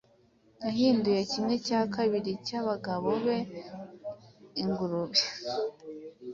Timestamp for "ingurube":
4.61-5.21